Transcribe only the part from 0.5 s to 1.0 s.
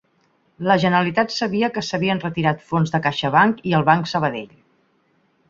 La